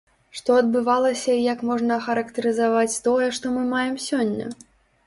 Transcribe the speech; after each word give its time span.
Што 0.37 0.55
адбывалася 0.61 1.35
і 1.35 1.43
як 1.53 1.61
можна 1.73 1.91
ахарактарызаваць 2.01 2.99
тое, 3.11 3.33
што 3.39 3.45
мы 3.59 3.63
маем 3.77 3.95
сёння? 4.09 4.53